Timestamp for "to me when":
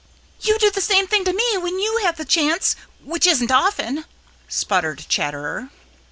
1.25-1.77